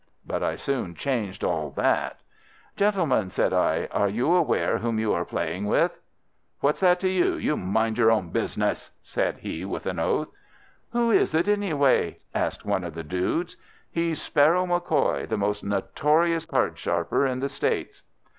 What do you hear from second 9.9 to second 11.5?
oath. "'Who is it,